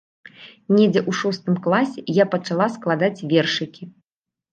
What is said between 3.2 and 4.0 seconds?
вершыкі.